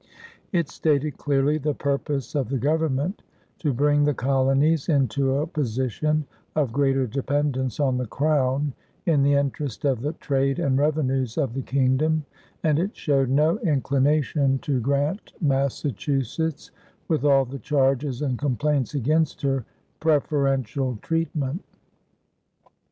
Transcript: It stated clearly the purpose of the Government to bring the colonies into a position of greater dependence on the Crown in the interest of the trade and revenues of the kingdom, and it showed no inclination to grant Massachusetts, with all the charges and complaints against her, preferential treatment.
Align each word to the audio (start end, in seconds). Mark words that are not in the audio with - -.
It 0.51 0.67
stated 0.67 1.17
clearly 1.19 1.59
the 1.59 1.75
purpose 1.75 2.33
of 2.33 2.49
the 2.49 2.57
Government 2.57 3.21
to 3.59 3.71
bring 3.71 4.03
the 4.03 4.15
colonies 4.15 4.89
into 4.89 5.35
a 5.35 5.45
position 5.45 6.25
of 6.55 6.71
greater 6.73 7.05
dependence 7.05 7.79
on 7.79 7.99
the 7.99 8.07
Crown 8.07 8.73
in 9.05 9.21
the 9.21 9.35
interest 9.35 9.85
of 9.85 10.01
the 10.01 10.13
trade 10.13 10.57
and 10.57 10.75
revenues 10.79 11.37
of 11.37 11.53
the 11.53 11.61
kingdom, 11.61 12.25
and 12.63 12.79
it 12.79 12.95
showed 12.97 13.29
no 13.29 13.59
inclination 13.59 14.57
to 14.63 14.79
grant 14.79 15.33
Massachusetts, 15.39 16.71
with 17.07 17.23
all 17.23 17.45
the 17.45 17.59
charges 17.59 18.23
and 18.23 18.39
complaints 18.39 18.95
against 18.95 19.43
her, 19.43 19.65
preferential 19.99 20.97
treatment. 21.03 21.63